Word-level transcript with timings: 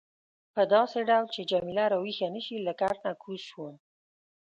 په 0.53 0.61
داسې 0.73 0.99
ډول 1.09 1.27
چې 1.35 1.41
جميله 1.51 1.83
راویښه 1.91 2.27
نه 2.35 2.41
شي 2.45 2.57
له 2.67 2.73
کټ 2.79 2.97
نه 3.05 3.11
کوز 3.21 3.41
شوم. 3.49 3.75